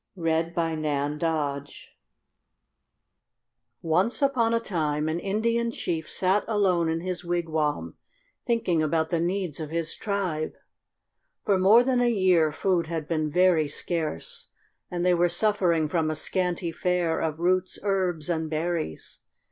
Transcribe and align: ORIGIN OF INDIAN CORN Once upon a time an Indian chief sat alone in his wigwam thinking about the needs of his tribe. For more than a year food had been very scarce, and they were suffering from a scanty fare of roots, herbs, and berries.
ORIGIN 0.17 0.49
OF 0.57 0.57
INDIAN 0.57 1.19
CORN 1.19 1.65
Once 3.83 4.19
upon 4.23 4.51
a 4.51 4.59
time 4.59 5.07
an 5.07 5.19
Indian 5.19 5.69
chief 5.69 6.09
sat 6.09 6.43
alone 6.47 6.89
in 6.89 7.01
his 7.01 7.23
wigwam 7.23 7.93
thinking 8.43 8.81
about 8.81 9.09
the 9.09 9.19
needs 9.19 9.59
of 9.59 9.69
his 9.69 9.93
tribe. 9.95 10.53
For 11.45 11.59
more 11.59 11.83
than 11.83 12.01
a 12.01 12.09
year 12.09 12.51
food 12.51 12.87
had 12.87 13.07
been 13.07 13.29
very 13.29 13.67
scarce, 13.67 14.47
and 14.89 15.05
they 15.05 15.13
were 15.13 15.29
suffering 15.29 15.87
from 15.87 16.09
a 16.09 16.15
scanty 16.15 16.71
fare 16.71 17.19
of 17.19 17.39
roots, 17.39 17.77
herbs, 17.83 18.27
and 18.27 18.49
berries. 18.49 19.19